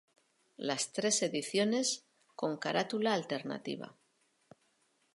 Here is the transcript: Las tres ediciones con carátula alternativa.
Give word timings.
Las 0.57 0.93
tres 0.93 1.21
ediciones 1.21 2.07
con 2.35 2.57
carátula 2.57 3.13
alternativa. 3.13 3.99